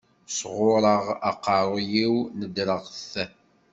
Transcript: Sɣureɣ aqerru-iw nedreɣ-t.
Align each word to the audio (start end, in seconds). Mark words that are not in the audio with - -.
Sɣureɣ 0.37 1.05
aqerru-iw 1.29 2.15
nedreɣ-t. 2.39 3.11